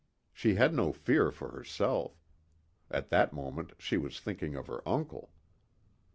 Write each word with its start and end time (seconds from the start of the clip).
She 0.33 0.55
had 0.55 0.73
no 0.73 0.91
fear 0.91 1.29
for 1.29 1.51
herself. 1.51 2.19
At 2.89 3.09
that 3.09 3.33
moment 3.33 3.73
she 3.77 3.97
was 3.97 4.19
thinking 4.19 4.55
of 4.55 4.65
her 4.65 4.81
uncle. 4.83 5.29